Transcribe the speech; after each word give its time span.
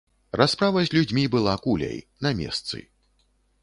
Расправа 0.39 0.83
з 0.87 0.91
людзьмі 0.95 1.27
была 1.37 1.55
куляй, 1.69 2.03
на 2.27 2.35
месцы. 2.45 2.77